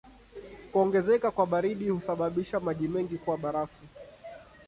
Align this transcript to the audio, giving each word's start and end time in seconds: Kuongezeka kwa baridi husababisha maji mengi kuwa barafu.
Kuongezeka 0.71 1.31
kwa 1.31 1.45
baridi 1.45 1.89
husababisha 1.89 2.59
maji 2.59 2.87
mengi 2.87 3.17
kuwa 3.17 3.37
barafu. 3.37 3.83